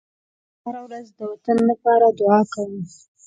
زه 0.59 0.59
هره 0.67 0.81
ورځ 0.85 1.05
د 1.17 1.19
وطن 1.31 1.57
لپاره 1.71 2.05
دعا 2.19 2.39
کوم. 2.53 2.73